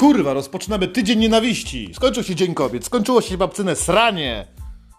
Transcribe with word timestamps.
Kurwa, 0.00 0.32
rozpoczynamy 0.32 0.88
tydzień 0.88 1.18
nienawiści. 1.18 1.90
Skończył 1.94 2.22
się 2.22 2.34
Dzień 2.34 2.54
Kobiet, 2.54 2.84
skończyło 2.84 3.20
się 3.20 3.38
babcyne 3.38 3.76
sranie. 3.76 4.46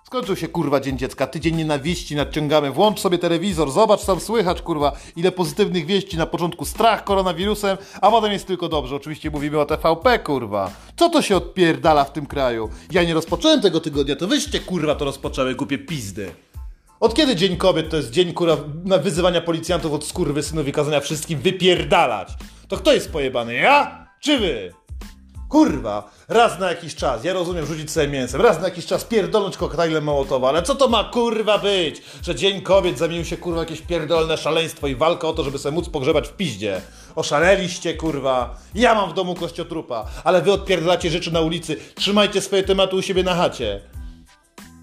Skończył 0.06 0.36
się 0.36 0.48
kurwa 0.48 0.80
Dzień 0.80 0.98
Dziecka, 0.98 1.28
tydzień 1.28 1.56
nienawiści 1.56 2.16
nadciągamy. 2.16 2.72
Włącz 2.72 3.00
sobie 3.00 3.18
telewizor, 3.18 3.72
zobacz 3.72 4.06
tam 4.06 4.20
słychać 4.20 4.62
kurwa 4.62 4.92
ile 5.16 5.32
pozytywnych 5.32 5.86
wieści. 5.86 6.18
Na 6.18 6.26
początku 6.26 6.66
strach 6.66 7.04
koronawirusem, 7.04 7.78
a 8.02 8.12
potem 8.12 8.32
jest 8.32 8.48
tylko 8.48 8.70
dobrze. 8.70 8.96
Oczywiście 8.96 9.32
mówimy 9.32 9.60
o 9.60 9.66
TVP 9.66 10.20
kurwa. 10.20 10.72
Co 10.96 11.10
to 11.10 11.22
się 11.22 11.38
odpierdala 11.38 12.04
w 12.04 12.14
tym 12.14 12.26
kraju? 12.26 12.70
Ja 12.92 13.04
nie 13.04 13.14
rozpocząłem 13.14 13.62
tego 13.62 13.80
tygodnia, 13.80 14.16
to 14.16 14.28
wyście 14.28 14.60
kurwa 14.60 14.96
to 14.96 15.06
rozpoczęły, 15.06 15.56
głupie 15.56 15.78
pizdy. 15.78 16.32
Od 17.00 17.14
kiedy 17.16 17.36
Dzień 17.36 17.58
Kobiet 17.58 17.90
to 17.90 17.98
jest 17.98 18.12
dzień 18.12 18.34
kurwa 18.34 18.58
na 18.86 18.98
wyzywania 18.98 19.42
policjantów 19.42 19.94
od 19.94 20.06
skurwysynów 20.06 20.68
i 20.68 20.72
kazania 20.72 21.00
wszystkim 21.00 21.40
wypierdalać? 21.40 22.30
To 22.68 22.78
kto 22.78 22.94
jest 22.94 23.12
pojebany, 23.12 23.54
ja 23.54 24.08
czy 24.20 24.40
wy? 24.40 24.74
Kurwa, 25.50 26.12
raz 26.28 26.60
na 26.60 26.70
jakiś 26.70 26.96
czas, 26.96 27.24
ja 27.24 27.34
rozumiem 27.34 27.66
rzucić 27.66 27.92
sobie 27.92 28.08
mięsem, 28.08 28.42
raz 28.42 28.60
na 28.60 28.66
jakiś 28.66 28.86
czas 28.86 29.04
pierdolnąć 29.04 29.58
koktajlem 29.58 30.04
Mołotowa, 30.04 30.50
ale 30.50 30.64
co 30.64 30.76
to 30.76 30.88
ma 30.88 31.04
kurwa 31.04 31.58
być? 31.58 32.02
Że 32.22 32.36
Dzień 32.36 32.62
Kobiet 32.62 32.98
zamienił 32.98 33.26
się 33.26 33.38
kurwa 33.38 33.60
jakieś 33.60 33.82
pierdolne 33.82 34.38
szaleństwo 34.38 34.88
i 34.88 34.96
walka 34.96 35.28
o 35.28 35.34
to, 35.34 35.44
żeby 35.44 35.58
sobie 35.58 35.76
móc 35.76 35.90
pogrzebać 35.90 36.28
w 36.28 36.34
piździe. 36.34 36.82
Oszaleliście 37.16 37.94
kurwa, 37.94 38.56
ja 38.76 38.96
mam 38.96 39.10
w 39.10 39.14
domu 39.14 39.36
kościotrupa, 39.36 40.06
ale 40.24 40.42
wy 40.42 40.52
odpierdalacie 40.52 41.10
rzeczy 41.10 41.32
na 41.32 41.42
ulicy, 41.42 41.78
trzymajcie 41.96 42.42
swoje 42.42 42.64
tematy 42.64 42.96
u 42.96 43.02
siebie 43.02 43.24
na 43.24 43.36
chacie. 43.36 43.82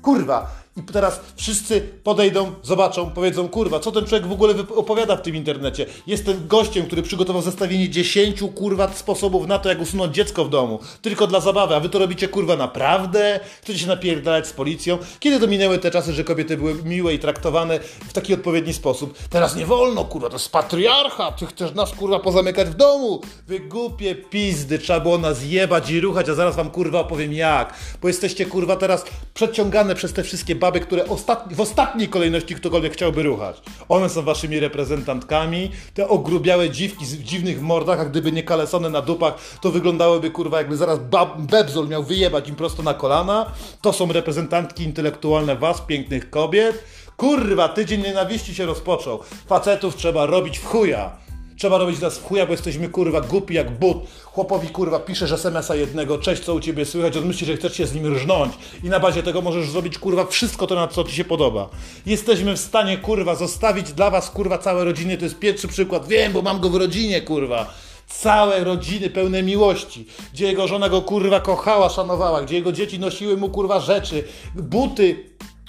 Kurwa, 0.03 0.51
i 0.77 0.83
teraz 0.83 1.21
wszyscy 1.37 1.81
podejdą, 1.81 2.53
zobaczą, 2.63 3.11
powiedzą, 3.11 3.49
kurwa, 3.49 3.81
co 3.81 3.93
ten 3.93 4.05
człowiek 4.05 4.27
w 4.27 4.33
ogóle 4.33 4.55
opowiada 4.77 5.17
w 5.17 5.23
tym 5.23 5.37
internecie. 5.37 5.87
Jestem 6.07 6.47
gościem, 6.47 6.87
który 6.87 7.03
przygotował 7.03 7.43
zestawienie 7.43 7.89
10 7.91 8.41
kurwa 8.55 8.93
sposobów 8.93 9.47
na 9.47 9.59
to, 9.59 9.69
jak 9.69 9.81
usunąć 9.81 10.15
dziecko 10.15 10.45
w 10.45 10.51
domu. 10.51 10.81
Tylko 11.03 11.27
dla 11.27 11.41
zabawy, 11.41 11.75
a 11.75 11.81
wy 11.81 11.89
to 11.89 11.99
robicie 11.99 12.29
kurwa 12.29 12.57
naprawdę? 12.57 13.41
Chcecie 13.63 13.79
się 13.79 13.87
napierdalać 13.87 14.47
z 14.47 14.53
policją? 14.53 14.99
Kiedy 15.21 15.41
to 15.41 15.47
minęły 15.47 15.79
te 15.79 15.91
czasy, 15.91 16.13
że 16.13 16.25
kobiety 16.25 16.57
były 16.57 16.75
miłe 16.85 17.15
i 17.15 17.19
traktowane 17.19 17.81
w 18.09 18.13
taki 18.13 18.35
odpowiedni 18.35 18.73
sposób? 18.73 19.19
Teraz 19.31 19.57
nie 19.57 19.67
wolno, 19.67 20.05
kurwa, 20.05 20.29
to 20.29 20.35
jest 20.35 20.53
patriarcha, 20.53 21.33
ty 21.33 21.47
chcesz 21.47 21.75
nas 21.75 21.93
kurwa 21.93 22.21
pozamykać 22.21 22.69
w 22.69 22.75
domu. 22.75 23.21
Wy 23.47 23.61
głupie 23.61 24.15
pizdy, 24.15 24.79
trzeba 24.79 25.01
było 25.01 25.19
nas 25.19 25.45
jebać 25.45 25.91
i 25.91 26.01
ruchać, 26.01 26.29
a 26.29 26.35
zaraz 26.35 26.57
wam 26.57 26.71
kurwa 26.71 27.01
opowiem 27.01 27.33
jak. 27.33 27.75
Bo 28.03 28.09
jesteście 28.09 28.47
kurwa 28.47 28.77
teraz 28.77 29.05
przeciągane 29.35 29.95
przez 29.95 30.13
te 30.13 30.23
wszystkie 30.23 30.57
baby, 30.67 30.81
które 30.81 31.09
ostatni, 31.09 31.55
w 31.55 31.61
ostatniej 31.61 32.09
kolejności 32.09 32.55
ktokolwiek 32.55 32.93
chciałby 32.93 33.23
ruchać. 33.23 33.63
One 33.89 34.09
są 34.09 34.23
waszymi 34.23 34.61
reprezentantkami, 34.61 35.71
te 35.95 36.09
ogrubiałe 36.09 36.71
dziwki 36.71 37.05
w 37.05 37.23
dziwnych 37.23 37.63
mordach, 37.63 38.01
a 38.01 38.05
gdyby 38.05 38.33
nie 38.33 38.43
kalesone 38.43 38.91
na 38.91 39.03
dupach, 39.03 39.35
to 39.61 39.71
wyglądałyby 39.71 40.31
kurwa 40.31 40.59
jakby 40.59 40.77
zaraz 40.77 40.99
Bebzol 41.39 41.89
miał 41.89 42.03
wyjebać 42.03 42.49
im 42.49 42.57
prosto 42.57 42.83
na 42.83 42.95
kolana. 42.95 43.47
To 43.81 43.93
są 43.93 44.13
reprezentantki 44.13 44.85
intelektualne 44.85 45.57
was, 45.57 45.81
pięknych 45.81 46.31
kobiet. 46.31 46.85
Kurwa, 47.17 47.69
tydzień 47.69 48.03
nienawiści 48.03 48.55
się 48.55 48.67
rozpoczął. 48.67 49.21
Facetów 49.47 49.97
trzeba 49.97 50.27
robić 50.27 50.59
w 50.59 50.65
chuja. 50.65 51.26
Trzeba 51.57 51.79
robić 51.79 52.01
nas 52.01 52.19
w 52.19 52.25
chuja, 52.25 52.47
bo 52.47 52.53
jesteśmy 52.53 52.89
kurwa 52.89 53.21
głupi 53.21 53.55
jak 53.55 53.71
but. 53.71 53.97
Chłopowi 54.25 54.69
kurwa 54.69 54.99
piszesz 54.99 55.33
SMS-a 55.33 55.75
jednego, 55.75 56.19
cześć, 56.19 56.43
co 56.43 56.55
u 56.55 56.61
ciebie 56.61 56.85
słychać, 56.85 57.17
on 57.17 57.27
myśli, 57.27 57.47
że 57.47 57.57
chcesz 57.57 57.77
się 57.77 57.87
z 57.87 57.95
nim 57.95 58.15
rżnąć. 58.15 58.53
I 58.85 58.89
na 58.89 59.01
bazie 59.01 59.23
tego 59.23 59.43
możesz 59.43 59.71
zrobić 59.71 59.99
kurwa 59.99 60.27
wszystko 60.27 60.67
to, 60.67 60.75
na 60.75 60.89
co 60.89 61.05
ci 61.05 61.15
się 61.15 61.25
podoba. 61.25 61.69
Jesteśmy 62.07 62.57
w 62.57 62.61
stanie 62.61 62.99
kurwa 62.99 63.35
zostawić 63.35 63.93
dla 63.93 64.11
was 64.11 64.31
kurwa 64.31 64.59
całe 64.59 64.85
rodziny, 64.85 65.19
to 65.19 65.25
jest 65.25 65.39
pierwszy 65.39 65.69
przykład, 65.69 66.09
wiem, 66.09 66.33
bo 66.33 66.43
mam 66.43 66.61
go 66.61 66.71
w 66.71 66.75
rodzinie 66.75 67.23
kurwa. 67.23 67.75
Całe 68.07 68.65
rodziny 68.65 69.11
pełne 69.11 69.43
miłości, 69.43 70.07
gdzie 70.33 70.47
jego 70.47 70.69
żona 70.69 70.89
go 70.89 71.03
kurwa 71.03 71.41
kochała, 71.41 71.89
szanowała, 71.89 72.43
gdzie 72.43 72.55
jego 72.55 72.73
dzieci 72.73 72.99
nosiły 72.99 73.37
mu 73.37 73.49
kurwa 73.49 73.81
rzeczy, 73.81 74.25
buty, 74.55 75.25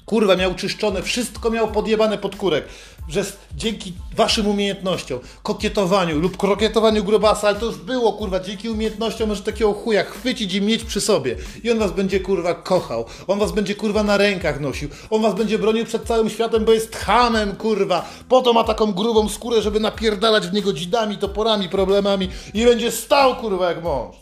kurwa 0.05 0.35
miał 0.35 0.55
czyszczone, 0.55 1.01
wszystko 1.01 1.51
miał 1.51 1.71
podjebane 1.71 2.17
pod 2.17 2.35
kurek 2.35 2.65
że 3.07 3.25
dzięki 3.55 3.93
waszym 4.15 4.47
umiejętnościom, 4.47 5.19
kokietowaniu 5.43 6.19
lub 6.19 6.37
krokietowaniu 6.37 7.03
grubasa, 7.03 7.47
ale 7.47 7.59
to 7.59 7.65
już 7.65 7.77
było, 7.77 8.13
kurwa, 8.13 8.39
dzięki 8.39 8.69
umiejętnościom 8.69 9.29
może 9.29 9.43
takiego 9.43 9.73
chuja 9.73 10.03
chwycić 10.03 10.53
i 10.53 10.61
mieć 10.61 10.83
przy 10.83 11.01
sobie. 11.01 11.35
I 11.63 11.71
on 11.71 11.79
was 11.79 11.91
będzie, 11.91 12.19
kurwa, 12.19 12.53
kochał. 12.53 13.05
On 13.27 13.39
was 13.39 13.51
będzie, 13.51 13.75
kurwa, 13.75 14.03
na 14.03 14.17
rękach 14.17 14.59
nosił. 14.59 14.89
On 15.09 15.21
was 15.21 15.35
będzie 15.35 15.59
bronił 15.59 15.85
przed 15.85 16.03
całym 16.03 16.29
światem, 16.29 16.65
bo 16.65 16.73
jest 16.73 16.95
hamem, 16.95 17.55
kurwa. 17.55 18.09
Po 18.29 18.41
to 18.41 18.53
ma 18.53 18.63
taką 18.63 18.91
grubą 18.91 19.29
skórę, 19.29 19.61
żeby 19.61 19.79
napierdalać 19.79 20.47
w 20.47 20.53
niego 20.53 20.73
dzidami, 20.73 21.17
toporami, 21.17 21.69
problemami 21.69 22.29
i 22.53 22.65
będzie 22.65 22.91
stał, 22.91 23.35
kurwa, 23.35 23.69
jak 23.69 23.83
mąż. 23.83 24.15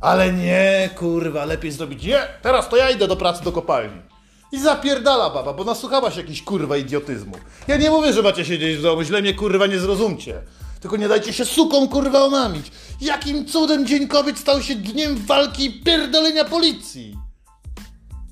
Ale 0.00 0.32
nie, 0.32 0.90
kurwa, 0.96 1.44
lepiej 1.44 1.72
zrobić, 1.72 2.04
nie, 2.04 2.20
teraz 2.42 2.68
to 2.68 2.76
ja 2.76 2.90
idę 2.90 3.08
do 3.08 3.16
pracy 3.16 3.44
do 3.44 3.52
kopalni. 3.52 4.17
I 4.52 4.60
zapierdala 4.60 5.30
baba, 5.30 5.52
bo 5.52 5.64
nasłuchała 5.64 6.10
się 6.10 6.20
jakiś 6.20 6.42
kurwa 6.42 6.76
idiotyzmu. 6.76 7.32
Ja 7.68 7.76
nie 7.76 7.90
mówię, 7.90 8.12
że 8.12 8.22
macie 8.22 8.44
siedzieć 8.44 8.76
w 8.76 8.82
domu, 8.82 9.02
źle 9.02 9.22
mnie 9.22 9.34
kurwa 9.34 9.66
nie 9.66 9.78
zrozumcie. 9.78 10.42
Tylko 10.80 10.96
nie 10.96 11.08
dajcie 11.08 11.32
się 11.32 11.44
suką 11.44 11.88
kurwa 11.88 12.24
omamić. 12.24 12.72
Jakim 13.00 13.46
cudem 13.46 13.86
Dzień 13.86 14.08
Kobiet 14.08 14.38
stał 14.38 14.62
się 14.62 14.74
dniem 14.74 15.16
walki 15.16 15.64
i 15.64 15.82
pierdolenia 15.82 16.44
policji? 16.44 17.27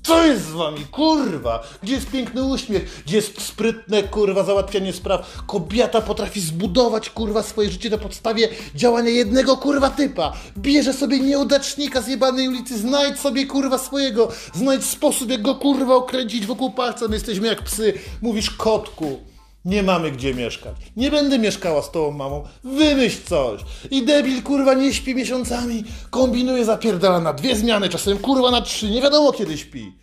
Co 0.07 0.25
jest 0.25 0.45
z 0.45 0.51
wami, 0.51 0.85
kurwa? 0.91 1.63
Gdzie 1.83 1.93
jest 1.93 2.11
piękny 2.11 2.43
uśmiech? 2.43 3.03
Gdzie 3.05 3.15
jest 3.15 3.41
sprytne, 3.41 4.03
kurwa, 4.03 4.43
załatwianie 4.43 4.93
spraw? 4.93 5.43
Kobieta 5.47 6.01
potrafi 6.01 6.41
zbudować, 6.41 7.09
kurwa, 7.09 7.43
swoje 7.43 7.69
życie 7.69 7.89
na 7.89 7.97
podstawie 7.97 8.49
działania 8.75 9.09
jednego, 9.09 9.57
kurwa, 9.57 9.89
typa. 9.89 10.33
Bierze 10.57 10.93
sobie 10.93 11.19
nieudacznika 11.19 12.01
z 12.01 12.07
jebanej 12.07 12.47
ulicy, 12.47 12.77
znajdź 12.77 13.19
sobie, 13.19 13.45
kurwa, 13.45 13.77
swojego. 13.77 14.31
Znajdź 14.53 14.85
sposób, 14.85 15.29
jak 15.29 15.41
go, 15.41 15.55
kurwa, 15.55 15.95
okręcić 15.95 16.45
wokół 16.45 16.71
palca. 16.71 17.07
My 17.07 17.15
jesteśmy 17.15 17.47
jak 17.47 17.63
psy. 17.63 17.93
Mówisz 18.21 18.49
kotku. 18.49 19.36
Nie 19.67 19.83
mamy 19.83 20.11
gdzie 20.11 20.33
mieszkać. 20.33 20.75
Nie 20.97 21.11
będę 21.11 21.39
mieszkała 21.39 21.81
z 21.81 21.91
tą 21.91 22.11
mamą. 22.11 22.43
Wymyśl 22.63 23.17
coś. 23.29 23.61
I 23.91 24.05
debil 24.05 24.43
kurwa 24.43 24.73
nie 24.73 24.93
śpi 24.93 25.15
miesiącami. 25.15 25.83
Kombinuje 26.09 26.65
zapierdala 26.65 27.19
na 27.19 27.33
dwie 27.33 27.55
zmiany, 27.55 27.89
czasem 27.89 28.17
kurwa 28.17 28.51
na 28.51 28.61
trzy. 28.61 28.89
Nie 28.89 29.01
wiadomo 29.01 29.31
kiedy 29.31 29.57
śpi. 29.57 29.93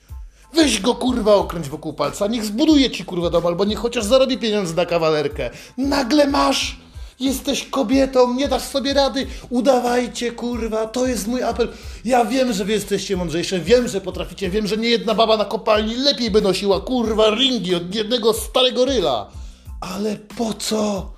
Weź 0.54 0.80
go 0.80 0.94
kurwa 0.94 1.34
okręć 1.34 1.68
wokół 1.68 1.92
palca. 1.92 2.26
Niech 2.26 2.44
zbuduje 2.44 2.90
ci 2.90 3.04
kurwa 3.04 3.30
dom, 3.30 3.46
albo 3.46 3.64
niech 3.64 3.78
chociaż 3.78 4.04
zarobi 4.04 4.38
pieniądze 4.38 4.74
na 4.74 4.86
kawalerkę. 4.86 5.50
Nagle 5.78 6.26
masz. 6.26 6.76
Jesteś 7.20 7.64
kobietą, 7.64 8.34
nie 8.34 8.48
dasz 8.48 8.62
sobie 8.62 8.94
rady. 8.94 9.26
Udawajcie, 9.50 10.32
kurwa, 10.32 10.86
to 10.86 11.06
jest 11.06 11.26
mój 11.26 11.42
apel. 11.42 11.68
Ja 12.04 12.24
wiem, 12.24 12.52
że 12.52 12.64
wy 12.64 12.72
jesteście 12.72 13.16
mądrzejsze, 13.16 13.60
wiem, 13.60 13.88
że 13.88 14.00
potraficie, 14.00 14.50
wiem, 14.50 14.66
że 14.66 14.76
nie 14.76 14.88
jedna 14.88 15.14
baba 15.14 15.36
na 15.36 15.44
kopalni 15.44 15.96
lepiej 15.96 16.30
by 16.30 16.40
nosiła, 16.40 16.80
kurwa, 16.80 17.30
ringi 17.30 17.74
od 17.74 17.94
jednego 17.94 18.32
starego 18.32 18.84
ryla. 18.84 19.43
Ale 19.92 20.16
po 20.16 20.54
co? 20.54 21.14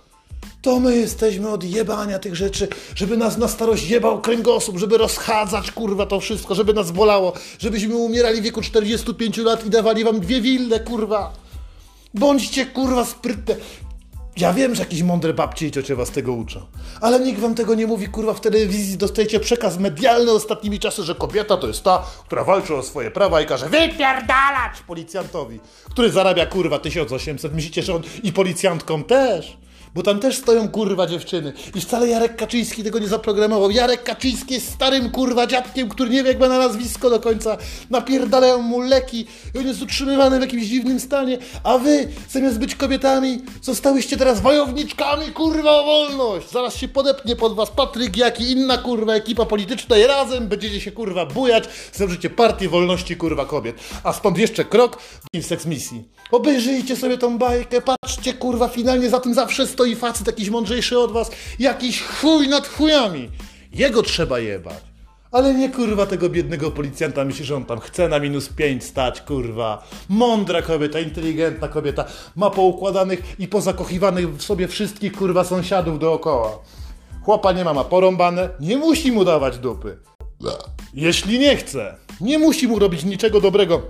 To 0.62 0.81
my 0.81 0.97
jesteśmy 0.97 1.49
od 1.49 1.65
jebania 1.65 2.19
tych 2.19 2.37
rzeczy, 2.37 2.69
żeby 2.94 3.16
nas 3.16 3.38
na 3.38 3.49
starość 3.49 3.88
jebał 3.88 4.21
kręgosłup, 4.21 4.78
żeby 4.78 4.99
rozchadzać 4.99 5.71
kurwa 5.71 6.06
to 6.06 6.21
wszystko, 6.21 6.54
żeby 6.54 6.75
nas 6.75 6.91
bolało, 6.91 7.32
żebyśmy 7.59 7.97
umierali 7.97 8.41
w 8.41 8.44
wieku 8.44 8.62
45 8.62 9.37
lat 9.37 9.66
i 9.66 9.71
dawali 9.71 10.05
wam 10.05 10.21
dwie 10.21 10.41
wille, 10.41 10.81
kurwa. 10.81 11.32
Bądźcie 12.15 12.66
kurwa 12.66 13.05
sprytne. 13.05 13.56
Ja 14.36 14.52
wiem, 14.52 14.74
że 14.74 14.82
jakieś 14.82 15.02
mądre 15.02 15.34
babcie 15.34 15.66
i 15.66 15.70
ciocie 15.70 15.97
was 15.97 16.10
tego 16.10 16.32
uczą, 16.32 16.60
ale 17.00 17.20
nikt 17.20 17.41
wam 17.41 17.54
tego 17.54 17.74
nie 17.74 17.86
mówi, 17.86 18.08
kurwa, 18.08 18.34
w 18.34 18.41
telewizji 18.41 18.97
dostajecie 18.98 19.41
przekaz 19.41 19.78
medialny 19.78 20.30
ostatnimi 20.32 20.78
czasy, 20.78 21.02
że 21.02 21.14
kobieta 21.14 21.56
to 21.56 21.66
jest 21.66 21.82
ta, 21.84 22.06
która 22.26 22.44
walczy 22.44 22.75
o 22.75 22.82
swoje 22.82 23.10
prawa 23.10 23.41
i 23.41 23.46
każe 23.46 23.69
wypierdalać 23.69 24.80
policjantowi, 24.86 25.60
który 25.91 26.10
zarabia, 26.10 26.46
kurwa, 26.46 26.78
1800. 26.78 27.54
Myślicie, 27.54 27.82
że 27.82 27.94
on 27.94 28.02
i 28.22 28.32
policjantkom 28.32 29.05
też? 29.05 29.56
Bo 29.96 30.02
tam 30.02 30.20
też 30.20 30.38
stoją 30.38 30.69
kurwa 30.69 31.06
dziewczyny. 31.06 31.52
I 31.75 31.81
wcale 31.81 32.08
Jarek 32.08 32.37
Kaczyński 32.37 32.84
tego 32.84 32.98
nie 32.98 33.08
zaprogramował. 33.08 33.70
Jarek 33.70 34.02
Kaczyński 34.02 34.54
jest 34.54 34.72
starym 34.72 35.10
kurwa 35.10 35.46
dziadkiem, 35.46 35.88
który 35.88 36.10
nie 36.10 36.22
wie 36.22 36.28
jak 36.28 36.40
ma 36.40 36.48
na 36.48 36.58
nazwisko 36.58 37.10
do 37.10 37.20
końca. 37.20 37.56
Napierdalają 37.90 38.62
mu 38.62 38.81
leki 38.81 39.26
i 39.54 39.58
on 39.58 39.66
jest 39.66 39.82
utrzymywany 39.82 40.38
w 40.38 40.40
jakimś 40.40 40.66
dziwnym 40.66 41.00
stanie. 41.00 41.38
A 41.64 41.78
wy, 41.78 42.08
zamiast 42.31 42.58
być 42.58 42.75
kobietami, 42.75 43.43
zostałyście 43.62 44.16
teraz 44.16 44.40
wojowniczkami 44.40 45.26
kurwa 45.26 45.81
o 45.81 45.84
wolność. 45.84 46.50
Zaraz 46.50 46.76
się 46.76 46.88
podepnie 46.88 47.37
pod 47.37 47.54
was 47.54 47.70
Patryk, 47.70 48.16
jak 48.16 48.40
i 48.40 48.50
inna 48.50 48.78
kurwa 48.78 49.14
ekipa 49.14 49.46
polityczna 49.46 49.99
i 49.99 50.06
razem 50.06 50.49
będziecie 50.49 50.81
się 50.81 50.92
kurwa 50.92 51.26
bujać. 51.26 51.64
Założycie 51.92 52.31
partię 52.31 52.69
wolności 52.69 53.16
kurwa 53.16 53.44
kobiet. 53.44 53.76
A 54.04 54.12
stąd 54.12 54.38
jeszcze 54.38 54.64
krok 54.64 54.99
w 55.34 55.46
seks 55.46 55.66
misji. 55.66 56.04
Obejrzyjcie 56.31 56.96
sobie 56.96 57.19
tą 57.19 57.38
bajkę, 57.38 57.81
patrzcie 57.81 58.34
kurwa, 58.34 58.69
finalnie 58.69 59.10
za 59.10 59.20
tym 59.20 59.34
zawsze 59.34 59.66
stoi 59.66 59.86
facet 59.94 60.27
jakiś 60.27 60.50
mądrzejszy 60.50 60.99
od 60.99 61.12
was, 61.12 61.31
jakiś 61.59 62.03
chuj 62.03 62.49
nad 62.49 62.69
chujami. 62.69 63.31
Jego 63.73 64.03
trzeba 64.03 64.38
jebać. 64.38 64.97
Ale 65.33 65.55
nie 65.55 65.71
kurwa 65.71 66.06
tego 66.06 66.29
biednego 66.29 66.71
policjanta 66.71 67.25
myśli, 67.25 67.44
że 67.44 67.56
on 67.56 67.65
tam 67.65 67.81
chce 67.81 68.09
na 68.09 68.19
minus 68.19 68.49
pięć 68.49 68.85
stać, 68.85 69.21
kurwa. 69.21 69.88
Mądra 70.09 70.62
kobieta, 70.62 71.00
inteligentna 71.00 71.69
kobieta, 71.69 72.05
ma 72.37 72.50
poukładanych 72.50 73.23
i 73.38 73.49
pozakochiwanych 73.49 74.37
w 74.37 74.43
sobie 74.43 74.69
wszystkich 74.69 75.12
kurwa 75.12 75.44
sąsiadów 75.44 75.99
dookoła. 75.99 76.59
Chłopa 77.25 77.53
nie 77.53 77.65
ma, 77.65 77.75
ma 77.75 77.85
porąbane, 77.85 78.49
nie 78.61 78.77
musi 78.77 79.12
mu 79.12 79.25
dawać 79.25 79.59
dupy. 79.59 79.99
Jeśli 80.94 81.38
nie 81.38 81.56
chce, 81.56 81.94
nie 82.21 82.38
musi 82.38 82.69
mu 82.69 82.79
robić 82.79 83.05
niczego 83.05 83.41
dobrego. 83.41 83.83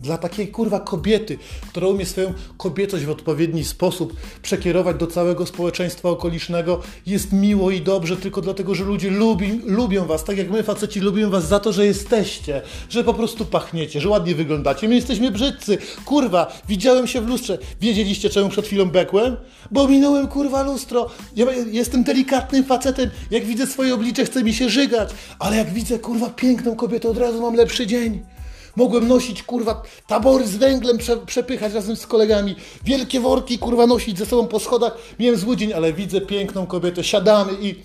Dla 0.00 0.18
takiej 0.18 0.48
kurwa 0.48 0.80
kobiety, 0.80 1.38
która 1.68 1.86
umie 1.86 2.06
swoją 2.06 2.32
kobiecość 2.56 3.04
w 3.04 3.10
odpowiedni 3.10 3.64
sposób 3.64 4.16
przekierować 4.42 4.96
do 4.96 5.06
całego 5.06 5.46
społeczeństwa 5.46 6.08
okolicznego, 6.08 6.80
jest 7.06 7.32
miło 7.32 7.70
i 7.70 7.80
dobrze 7.80 8.16
tylko 8.16 8.40
dlatego, 8.40 8.74
że 8.74 8.84
ludzie 8.84 9.10
lubi, 9.10 9.60
lubią 9.64 10.06
was, 10.06 10.24
tak 10.24 10.38
jak 10.38 10.50
my 10.50 10.62
faceci 10.62 11.00
lubimy 11.00 11.30
was 11.30 11.48
za 11.48 11.60
to, 11.60 11.72
że 11.72 11.86
jesteście, 11.86 12.62
że 12.88 13.04
po 13.04 13.14
prostu 13.14 13.44
pachniecie, 13.44 14.00
że 14.00 14.08
ładnie 14.08 14.34
wyglądacie. 14.34 14.88
My 14.88 14.94
jesteśmy 14.94 15.30
brzydcy. 15.30 15.78
Kurwa, 16.04 16.60
widziałem 16.68 17.06
się 17.06 17.20
w 17.20 17.28
lustrze. 17.28 17.58
Wiedzieliście, 17.80 18.30
czemu 18.30 18.48
przed 18.48 18.66
chwilą 18.66 18.84
bekłem? 18.84 19.36
Bo 19.70 19.88
minąłem 19.88 20.28
kurwa 20.28 20.62
lustro. 20.62 21.10
Ja 21.36 21.46
jestem 21.52 22.04
delikatnym 22.04 22.64
facetem. 22.64 23.10
Jak 23.30 23.44
widzę 23.44 23.66
swoje 23.66 23.94
oblicze, 23.94 24.24
chce 24.24 24.44
mi 24.44 24.54
się 24.54 24.68
żygać. 24.68 25.10
Ale 25.38 25.56
jak 25.56 25.72
widzę 25.72 25.98
kurwa 25.98 26.30
piękną 26.30 26.76
kobietę, 26.76 27.08
od 27.08 27.18
razu 27.18 27.42
mam 27.42 27.54
lepszy 27.54 27.86
dzień. 27.86 28.37
Mogłem 28.78 29.08
nosić, 29.08 29.42
kurwa, 29.42 29.82
tabory 30.06 30.46
z 30.46 30.56
węglem 30.56 30.98
prze, 30.98 31.16
przepychać 31.16 31.72
razem 31.72 31.96
z 31.96 32.06
kolegami. 32.06 32.56
Wielkie 32.84 33.20
worki, 33.20 33.58
kurwa, 33.58 33.86
nosić 33.86 34.18
ze 34.18 34.26
sobą 34.26 34.48
po 34.48 34.60
schodach. 34.60 34.98
Miałem 35.18 35.38
zły 35.38 35.56
dzień, 35.56 35.72
ale 35.72 35.92
widzę 35.92 36.20
piękną 36.20 36.66
kobietę, 36.66 37.04
siadamy 37.04 37.52
i... 37.60 37.82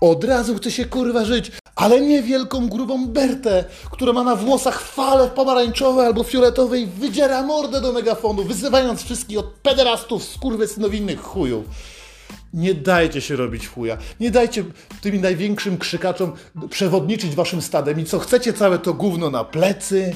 Od 0.00 0.24
razu 0.24 0.54
chce 0.54 0.70
się, 0.70 0.84
kurwa, 0.84 1.24
żyć. 1.24 1.52
Ale 1.76 2.00
nie 2.00 2.22
wielką, 2.22 2.68
grubą 2.68 3.06
Bertę, 3.06 3.64
która 3.90 4.12
ma 4.12 4.24
na 4.24 4.36
włosach 4.36 4.80
fale 4.80 5.28
pomarańczowe 5.28 6.06
albo 6.06 6.22
fioletowe 6.22 6.78
i 6.80 6.86
wydziera 6.86 7.42
mordę 7.42 7.80
do 7.80 7.92
megafonu, 7.92 8.44
wyzywając 8.44 9.02
wszystkich 9.02 9.38
od 9.38 9.46
pederastów, 9.46 10.24
skurwysynowinnych 10.24 11.22
chujów. 11.22 11.64
Nie 12.54 12.74
dajcie 12.74 13.20
się 13.20 13.36
robić 13.36 13.68
chuja. 13.68 13.98
Nie 14.20 14.30
dajcie 14.30 14.64
tymi 15.00 15.18
największym 15.18 15.78
krzykaczom 15.78 16.32
przewodniczyć 16.70 17.34
waszym 17.34 17.62
stadem. 17.62 18.00
I 18.00 18.04
co 18.04 18.18
chcecie 18.18 18.52
całe 18.52 18.78
to 18.78 18.94
gówno 18.94 19.30
na 19.30 19.44
plecy? 19.44 20.14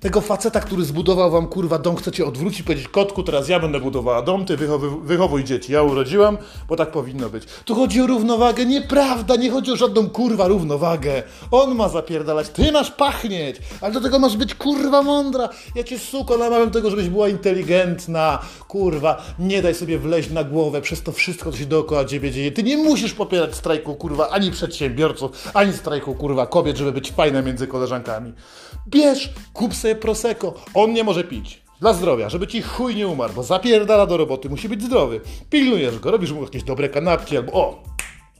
Tego 0.00 0.20
faceta, 0.20 0.60
który 0.60 0.84
zbudował 0.84 1.30
wam 1.30 1.46
kurwa 1.46 1.78
dom, 1.78 1.96
chcecie 1.96 2.26
odwrócić, 2.26 2.62
powiedzieć 2.62 2.88
kotku, 2.88 3.22
teraz 3.22 3.48
ja 3.48 3.60
będę 3.60 3.80
budowała 3.80 4.22
dom, 4.22 4.44
ty 4.44 4.56
wychowuj, 4.56 4.90
wychowuj 5.02 5.44
dzieci. 5.44 5.72
Ja 5.72 5.82
urodziłam, 5.82 6.38
bo 6.68 6.76
tak 6.76 6.90
powinno 6.90 7.28
być. 7.28 7.44
Tu 7.64 7.74
chodzi 7.74 8.00
o 8.00 8.06
równowagę, 8.06 8.66
nieprawda, 8.66 9.36
nie 9.36 9.50
chodzi 9.50 9.72
o 9.72 9.76
żadną 9.76 10.10
kurwa 10.10 10.48
równowagę. 10.48 11.22
On 11.50 11.74
ma 11.74 11.88
zapierdalać, 11.88 12.48
ty 12.48 12.72
masz 12.72 12.90
pachnieć, 12.90 13.56
ale 13.80 13.92
do 13.92 14.00
tego 14.00 14.18
masz 14.18 14.36
być 14.36 14.54
kurwa 14.54 15.02
mądra. 15.02 15.48
Ja 15.74 15.84
cię 15.84 15.98
suko 15.98 16.36
namawiam 16.36 16.70
tego, 16.70 16.90
żebyś 16.90 17.08
była 17.08 17.28
inteligentna, 17.28 18.38
kurwa. 18.68 19.22
Nie 19.38 19.62
daj 19.62 19.74
sobie 19.74 19.98
wleźć 19.98 20.30
na 20.30 20.44
głowę 20.44 20.80
przez 20.80 21.02
to 21.02 21.12
wszystko, 21.12 21.52
co 21.52 21.58
się 21.58 21.66
dookoła 21.66 22.04
ciebie 22.04 22.30
dzieje. 22.30 22.52
Ty 22.52 22.62
nie 22.62 22.76
musisz 22.76 23.14
popierać 23.14 23.54
strajku 23.54 23.94
kurwa 23.94 24.28
ani 24.28 24.50
przedsiębiorców, 24.50 25.50
ani 25.54 25.72
strajku 25.72 26.14
kurwa 26.14 26.46
kobiet, 26.46 26.76
żeby 26.76 26.92
być 26.92 27.12
fajna 27.12 27.42
między 27.42 27.66
koleżankami. 27.66 28.32
Bierz, 28.88 29.30
kup 29.52 29.74
sobie 29.74 29.87
Prosecco. 29.94 30.54
On 30.74 30.92
nie 30.92 31.04
może 31.04 31.24
pić. 31.24 31.62
Dla 31.80 31.92
zdrowia, 31.92 32.28
żeby 32.28 32.46
ci 32.46 32.62
chuj 32.62 32.96
nie 32.96 33.08
umarł, 33.08 33.32
bo 33.32 33.42
zapierdala 33.42 34.06
do 34.06 34.16
roboty, 34.16 34.48
musi 34.48 34.68
być 34.68 34.82
zdrowy. 34.82 35.20
Pilnujesz 35.50 35.98
go, 35.98 36.10
robisz 36.10 36.32
mu 36.32 36.42
jakieś 36.42 36.62
dobre 36.62 36.88
kanapki 36.88 37.36
albo 37.36 37.52
o, 37.52 37.82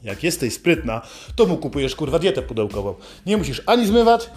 jak 0.02 0.22
jesteś 0.22 0.54
sprytna, 0.54 1.02
to 1.36 1.46
mu 1.46 1.56
kupujesz 1.56 1.96
kurwa 1.96 2.18
dietę 2.18 2.42
pudełkową. 2.42 2.94
Nie 3.26 3.36
musisz 3.36 3.62
ani 3.66 3.86
zmywać, 3.86 4.30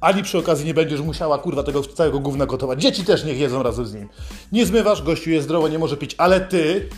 ani 0.00 0.22
przy 0.22 0.38
okazji 0.38 0.66
nie 0.66 0.74
będziesz 0.74 1.00
musiała 1.00 1.38
kurwa 1.38 1.62
tego 1.62 1.82
całego 1.82 2.18
gówna 2.20 2.46
gotować. 2.46 2.82
Dzieci 2.82 3.04
też 3.04 3.24
niech 3.24 3.38
jedzą 3.38 3.62
razem 3.62 3.86
z 3.86 3.94
nim. 3.94 4.08
Nie 4.52 4.66
zmywasz, 4.66 5.02
gościu 5.02 5.30
jest 5.30 5.44
zdrowo, 5.44 5.68
nie 5.68 5.78
może 5.78 5.96
pić, 5.96 6.14
ale 6.18 6.40
ty 6.40 6.88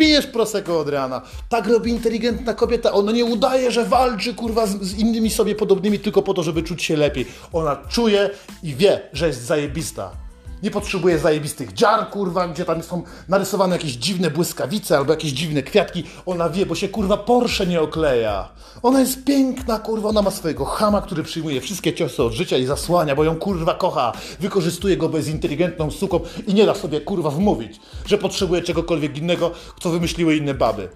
pijesz 0.00 0.26
prosecco 0.26 0.78
od 0.80 0.88
rana. 0.88 1.22
Tak 1.48 1.66
robi 1.66 1.90
inteligentna 1.90 2.54
kobieta. 2.54 2.92
Ona 2.92 3.12
nie 3.12 3.24
udaje, 3.24 3.70
że 3.70 3.84
walczy 3.84 4.34
kurwa 4.34 4.66
z, 4.66 4.82
z, 4.82 4.98
innymi 4.98 5.30
sobie 5.30 5.54
podobnymi 5.54 5.98
tylko 5.98 6.22
po 6.22 6.34
to, 6.34 6.42
żeby 6.42 6.62
czuć 6.62 6.82
się 6.82 6.96
lepiej. 6.96 7.26
Ona 7.52 7.76
czuje 7.76 8.30
i 8.62 8.74
wie, 8.74 9.00
że 9.12 9.26
jest 9.26 9.42
zajebista. 9.42 10.29
Nie 10.62 10.70
potrzebuje 10.70 11.18
zajebistych 11.18 11.72
dziar, 11.72 12.10
kurwa, 12.10 12.48
gdzie 12.48 12.64
tam 12.64 12.82
są 12.82 13.02
narysowane 13.28 13.76
jakieś 13.76 13.92
dziwne 13.92 14.30
błyskawice 14.30 14.96
albo 14.96 15.12
jakieś 15.12 15.32
dziwne 15.32 15.62
kwiatki. 15.62 16.04
Ona 16.26 16.50
wie, 16.50 16.66
bo 16.66 16.74
się 16.74 16.88
kurwa 16.88 17.16
Porsche 17.16 17.66
nie 17.66 17.80
okleja. 17.80 18.48
Ona 18.82 19.00
jest 19.00 19.24
piękna, 19.24 19.78
kurwa, 19.78 20.08
ona 20.08 20.22
ma 20.22 20.30
swojego 20.30 20.64
chama, 20.64 21.02
który 21.02 21.22
przyjmuje 21.22 21.60
wszystkie 21.60 21.94
ciosy 21.94 22.22
od 22.22 22.32
życia 22.32 22.56
i 22.56 22.64
zasłania, 22.64 23.16
bo 23.16 23.24
ją 23.24 23.36
kurwa 23.36 23.74
kocha. 23.74 24.12
Wykorzystuje 24.40 24.96
go 24.96 25.08
bez 25.08 25.28
inteligentną 25.28 25.90
suką 25.90 26.20
i 26.46 26.54
nie 26.54 26.66
da 26.66 26.74
sobie 26.74 27.00
kurwa 27.00 27.30
wmówić, 27.30 27.80
że 28.06 28.18
potrzebuje 28.18 28.62
czegokolwiek 28.62 29.18
innego, 29.18 29.50
co 29.80 29.90
wymyśliły 29.90 30.36
inne 30.36 30.54
baby. 30.54 30.88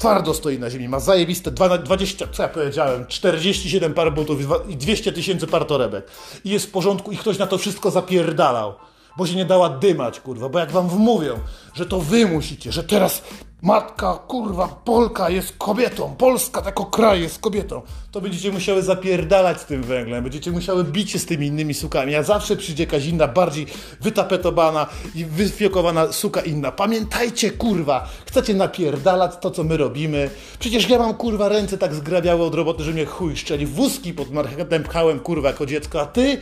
Twardo 0.00 0.34
stoi 0.34 0.58
na 0.58 0.70
ziemi, 0.70 0.88
ma 0.88 1.00
zajebiste 1.00 1.50
20, 1.50 2.26
co 2.32 2.42
ja 2.42 2.48
powiedziałem, 2.48 3.06
47 3.06 3.94
par 3.94 4.14
butów 4.14 4.40
i 4.68 4.76
200 4.76 5.12
tysięcy 5.12 5.46
par 5.46 5.64
torebek. 5.64 6.10
I 6.44 6.50
jest 6.50 6.66
w 6.66 6.70
porządku 6.70 7.12
i 7.12 7.16
ktoś 7.16 7.38
na 7.38 7.46
to 7.46 7.58
wszystko 7.58 7.90
zapierdalał. 7.90 8.74
Bo 9.16 9.26
się 9.26 9.36
nie 9.36 9.44
dała 9.44 9.68
dymać, 9.68 10.20
kurwa, 10.20 10.48
bo 10.48 10.58
jak 10.58 10.70
wam 10.72 10.88
wmówią, 10.88 11.38
że 11.74 11.86
to 11.86 12.00
wy 12.00 12.26
musicie, 12.26 12.72
że 12.72 12.84
teraz 12.84 13.22
matka, 13.62 14.14
kurwa, 14.14 14.68
Polka 14.84 15.30
jest 15.30 15.54
kobietą, 15.58 16.14
Polska 16.18 16.62
jako 16.66 16.84
kraj 16.84 17.20
jest 17.20 17.38
kobietą, 17.38 17.82
to 18.12 18.20
będziecie 18.20 18.52
musiały 18.52 18.82
zapierdalać 18.82 19.60
z 19.60 19.64
tym 19.64 19.82
węglem, 19.82 20.22
będziecie 20.24 20.50
musiały 20.50 20.84
bić 20.84 21.10
się 21.10 21.18
z 21.18 21.26
tymi 21.26 21.46
innymi 21.46 21.74
sukami, 21.74 22.14
a 22.14 22.22
zawsze 22.22 22.56
przyjdzie 22.56 22.84
jakaś 22.84 23.06
inna, 23.06 23.28
bardziej 23.28 23.66
wytapetowana 24.00 24.86
i 25.14 25.24
wyfiokowana 25.24 26.12
suka 26.12 26.40
inna. 26.40 26.72
Pamiętajcie, 26.72 27.50
kurwa, 27.50 28.08
chcecie 28.26 28.54
napierdalać 28.54 29.32
to, 29.40 29.50
co 29.50 29.64
my 29.64 29.76
robimy. 29.76 30.30
Przecież 30.58 30.88
ja 30.88 30.98
mam, 30.98 31.14
kurwa, 31.14 31.48
ręce 31.48 31.78
tak 31.78 31.94
zgrabiały 31.94 32.44
od 32.44 32.54
roboty, 32.54 32.84
że 32.84 32.92
mnie 32.92 33.06
chuj 33.06 33.36
szczeli. 33.36 33.66
Wózki 33.66 34.14
pod 34.14 34.30
marchetem 34.30 34.82
pchałem, 34.82 35.20
kurwa, 35.20 35.48
jako 35.48 35.66
dziecko, 35.66 36.00
a 36.00 36.06
ty, 36.06 36.38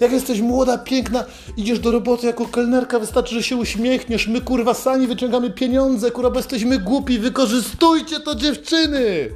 jak 0.00 0.12
jesteś 0.12 0.40
młoda, 0.40 0.78
piękna, 0.78 1.24
idziesz 1.56 1.78
do 1.78 1.90
roboty 1.90 2.26
jako 2.26 2.46
kelnerka, 2.46 2.98
wystarczy, 2.98 3.34
że 3.34 3.42
się 3.42 3.56
uśmiechniesz, 3.56 4.26
my, 4.26 4.40
kurwa, 4.40 4.74
sami 4.74 5.06
wyciągamy 5.06 5.50
pieniądze, 5.50 6.10
kurwa, 6.10 6.30
bez 6.30 6.46
jesteśmy 6.54 6.78
głupi, 6.78 7.18
wykorzystujcie 7.18 8.20
to 8.20 8.34
dziewczyny! 8.34 9.30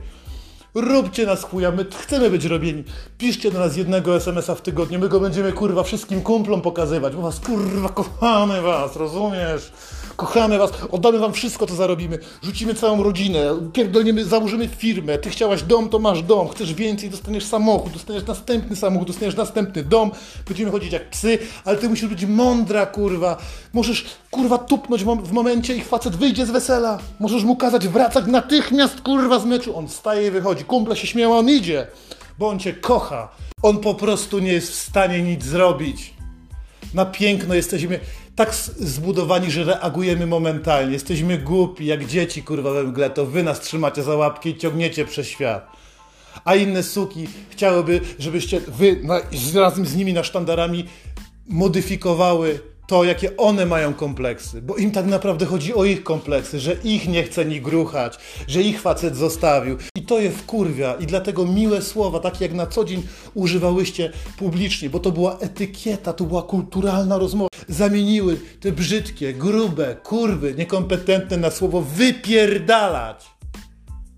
Róbcie 0.74 1.26
nas 1.26 1.42
chuja, 1.42 1.70
my 1.70 1.86
chcemy 1.98 2.30
być 2.30 2.44
robieni. 2.44 2.84
Piszcie 3.18 3.50
do 3.50 3.58
nas 3.58 3.76
jednego 3.76 4.16
SMS-a 4.16 4.54
w 4.54 4.62
tygodniu, 4.62 4.98
my 4.98 5.08
go 5.08 5.20
będziemy 5.20 5.52
kurwa 5.52 5.82
wszystkim 5.82 6.20
kumplom 6.20 6.62
pokazywać, 6.62 7.16
bo 7.16 7.22
was 7.22 7.40
kurwa 7.40 7.88
kochamy 7.88 8.62
was, 8.62 8.96
rozumiesz? 8.96 9.72
Kochamy 10.18 10.58
was, 10.58 10.70
oddamy 10.90 11.18
wam 11.18 11.32
wszystko, 11.32 11.66
co 11.66 11.74
zarobimy, 11.74 12.18
rzucimy 12.42 12.74
całą 12.74 13.02
rodzinę, 13.02 13.40
pierdolniemy, 13.72 14.24
założymy 14.24 14.68
firmę, 14.68 15.18
ty 15.18 15.30
chciałaś 15.30 15.62
dom, 15.62 15.88
to 15.88 15.98
masz 15.98 16.22
dom, 16.22 16.48
chcesz 16.48 16.74
więcej, 16.74 17.10
dostaniesz 17.10 17.44
samochód, 17.44 17.92
dostaniesz 17.92 18.26
następny 18.26 18.76
samochód, 18.76 19.08
dostaniesz 19.08 19.36
następny 19.36 19.84
dom, 19.84 20.10
będziemy 20.48 20.70
chodzić 20.70 20.92
jak 20.92 21.10
psy, 21.10 21.38
ale 21.64 21.76
ty 21.76 21.88
musisz 21.88 22.08
być 22.08 22.24
mądra, 22.24 22.86
kurwa, 22.86 23.38
możesz, 23.72 24.04
kurwa, 24.30 24.58
tupnąć 24.58 25.04
w 25.04 25.32
momencie 25.32 25.76
i 25.76 25.80
facet 25.80 26.16
wyjdzie 26.16 26.46
z 26.46 26.50
wesela, 26.50 26.98
możesz 27.20 27.44
mu 27.44 27.56
kazać 27.56 27.88
wracać 27.88 28.26
natychmiast, 28.26 29.00
kurwa, 29.00 29.38
z 29.38 29.44
meczu, 29.44 29.76
on 29.76 29.88
wstaje 29.88 30.28
i 30.28 30.30
wychodzi, 30.30 30.64
kumple 30.64 30.96
się 30.96 31.06
śmieją, 31.06 31.38
on 31.38 31.48
idzie, 31.48 31.86
bo 32.38 32.48
on 32.48 32.58
cię 32.58 32.72
kocha, 32.72 33.28
on 33.62 33.78
po 33.78 33.94
prostu 33.94 34.38
nie 34.38 34.52
jest 34.52 34.70
w 34.70 34.74
stanie 34.74 35.22
nic 35.22 35.44
zrobić. 35.44 36.17
Na 36.94 37.04
piękno 37.04 37.54
jesteśmy 37.54 38.00
tak 38.36 38.54
zbudowani, 38.78 39.50
że 39.50 39.64
reagujemy 39.64 40.26
momentalnie. 40.26 40.92
Jesteśmy 40.92 41.38
głupi, 41.38 41.86
jak 41.86 42.06
dzieci 42.06 42.42
kurwa 42.42 42.72
we 42.72 42.82
mgle, 42.82 43.10
to 43.10 43.26
wy 43.26 43.42
nas 43.42 43.60
trzymacie 43.60 44.02
za 44.02 44.16
łapki 44.16 44.50
i 44.50 44.56
ciągniecie 44.56 45.04
przez 45.04 45.26
świat. 45.26 45.70
A 46.44 46.54
inne 46.54 46.82
suki 46.82 47.28
chciałyby, 47.50 48.00
żebyście 48.18 48.60
wy 48.60 49.00
na, 49.02 49.20
razem 49.60 49.86
z 49.86 49.96
nimi 49.96 50.12
na 50.12 50.24
sztandarami 50.24 50.84
modyfikowały 51.48 52.60
to, 52.88 53.04
jakie 53.04 53.36
one 53.36 53.66
mają 53.66 53.94
kompleksy, 53.94 54.62
bo 54.62 54.76
im 54.76 54.90
tak 54.90 55.06
naprawdę 55.06 55.46
chodzi 55.46 55.74
o 55.74 55.84
ich 55.84 56.02
kompleksy, 56.02 56.60
że 56.60 56.76
ich 56.84 57.08
nie 57.08 57.22
chce 57.22 57.44
ni 57.44 57.60
gruchać, 57.60 58.18
że 58.46 58.62
ich 58.62 58.80
facet 58.80 59.16
zostawił. 59.16 59.76
I 59.94 60.02
to 60.02 60.20
je 60.20 60.30
wkurwia 60.30 60.94
i 60.94 61.06
dlatego 61.06 61.46
miłe 61.46 61.82
słowa, 61.82 62.20
takie 62.20 62.44
jak 62.44 62.54
na 62.54 62.66
co 62.66 62.84
dzień 62.84 63.02
używałyście 63.34 64.12
publicznie, 64.38 64.90
bo 64.90 64.98
to 65.00 65.12
była 65.12 65.38
etykieta, 65.38 66.12
to 66.12 66.24
była 66.24 66.42
kulturalna 66.42 67.18
rozmowa, 67.18 67.48
zamieniły 67.68 68.40
te 68.60 68.72
brzydkie, 68.72 69.34
grube, 69.34 69.96
kurwy, 70.02 70.54
niekompetentne 70.54 71.36
na 71.36 71.50
słowo 71.50 71.82
wypierdalać. 71.82 73.26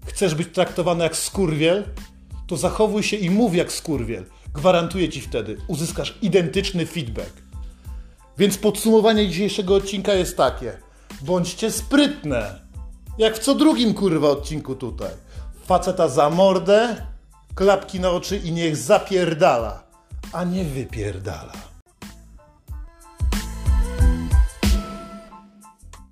Chcesz 0.07 0.35
być 0.35 0.49
traktowany 0.49 1.05
jak 1.05 1.17
skurwiel? 1.17 1.85
To 2.47 2.57
zachowuj 2.57 3.03
się 3.03 3.17
i 3.17 3.31
mów 3.31 3.55
jak 3.55 3.73
skurwiel. 3.73 4.25
Gwarantuję 4.55 5.09
ci 5.09 5.21
wtedy, 5.21 5.57
uzyskasz 5.69 6.19
identyczny 6.23 6.87
feedback. 6.87 7.50
Więc 8.39 8.59
podsumowanie 8.59 9.29
dzisiejszego 9.29 9.75
odcinka 9.75 10.15
jest 10.15 10.37
takie. 10.37 10.79
Bądźcie 11.21 11.71
sprytne. 11.71 12.61
Jak 13.19 13.37
w 13.37 13.39
co 13.39 13.55
drugim 13.55 13.95
kurwa 13.95 14.29
odcinku 14.29 14.75
tutaj. 14.75 15.11
Faceta 15.67 16.09
za 16.09 16.31
mordę, 16.31 17.07
klapki 17.55 18.01
na 18.01 18.11
oczy 18.11 18.37
i 18.37 18.53
niech 18.53 18.77
zapierdala, 18.77 19.83
a 20.33 20.45
nie 20.45 20.65
wypierdala. 20.65 21.70